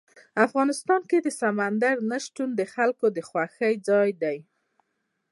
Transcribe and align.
افغانستان 0.45 1.01
کې 1.09 1.17
سمندر 1.41 1.95
نه 2.11 2.17
شتون 2.25 2.49
د 2.55 2.61
خلکو 2.73 3.05
د 3.15 3.19
خوښې 3.27 3.69
وړ 3.75 3.81
ځای 3.89 4.09
دی. 4.21 4.37